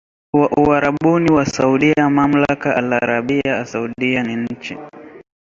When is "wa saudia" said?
1.31-2.09